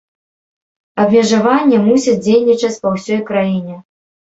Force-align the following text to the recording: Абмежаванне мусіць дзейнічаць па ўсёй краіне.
Абмежаванне 1.03 1.77
мусіць 1.89 2.17
дзейнічаць 2.25 2.73
па 2.87 2.97
ўсёй 2.97 3.23
краіне. 3.31 3.81